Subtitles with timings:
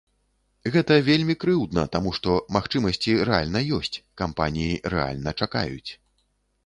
[0.75, 5.91] Гэта вельмі крыўдна, таму што магчымасці рэальна ёсць, кампаніі рэальна чакаюць.